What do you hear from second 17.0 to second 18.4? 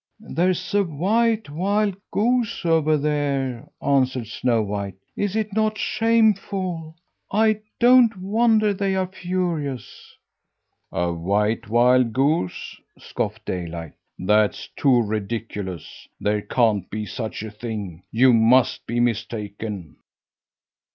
such a thing. You